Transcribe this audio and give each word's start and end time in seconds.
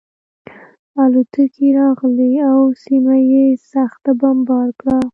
الوتکې 1.03 1.67
راغلې 1.79 2.31
او 2.51 2.59
سیمه 2.83 3.17
یې 3.31 3.45
سخته 3.71 4.11
بمبار 4.19 4.69
کړه 4.79 4.97